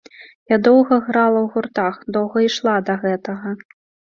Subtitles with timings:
[0.53, 3.49] Я доўга грала ў гуртах, доўга ішла да гэтага.